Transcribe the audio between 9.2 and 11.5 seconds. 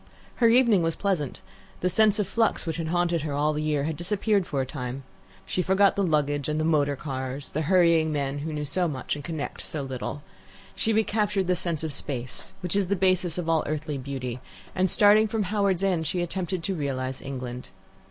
connect so little. She recaptured